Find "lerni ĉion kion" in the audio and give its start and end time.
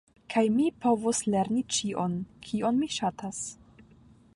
1.35-2.81